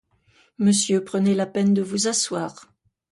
Monsieur, 0.57 1.03
prenez 1.03 1.35
la 1.35 1.45
peine 1.45 1.75
de 1.75 1.83
vous 1.83 2.07
asseoir. 2.07 2.73